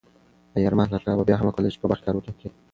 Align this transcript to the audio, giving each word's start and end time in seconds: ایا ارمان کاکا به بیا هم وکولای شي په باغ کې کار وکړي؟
ایا 0.55 0.65
ارمان 0.69 0.87
کاکا 0.91 1.11
به 1.17 1.23
بیا 1.27 1.35
هم 1.37 1.47
وکولای 1.47 1.71
شي 1.73 1.79
په 1.81 1.87
باغ 1.89 1.97
کې 1.99 2.05
کار 2.05 2.15
وکړي؟ 2.15 2.47